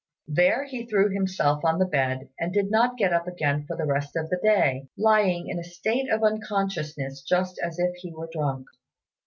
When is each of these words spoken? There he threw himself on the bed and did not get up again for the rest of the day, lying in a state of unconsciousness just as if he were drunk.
There 0.27 0.63
he 0.65 0.87
threw 0.87 1.09
himself 1.13 1.63
on 1.63 1.77
the 1.77 1.85
bed 1.85 2.29
and 2.39 2.51
did 2.51 2.71
not 2.71 2.97
get 2.97 3.13
up 3.13 3.27
again 3.27 3.65
for 3.67 3.77
the 3.77 3.85
rest 3.85 4.15
of 4.15 4.31
the 4.31 4.39
day, 4.41 4.87
lying 4.97 5.47
in 5.47 5.59
a 5.59 5.63
state 5.63 6.09
of 6.11 6.23
unconsciousness 6.23 7.21
just 7.21 7.59
as 7.63 7.77
if 7.77 7.93
he 7.97 8.11
were 8.11 8.27
drunk. 8.33 8.65